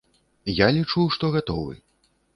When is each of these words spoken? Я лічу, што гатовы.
Я 0.59 0.67
лічу, 0.77 1.05
што 1.17 1.29
гатовы. 1.37 1.73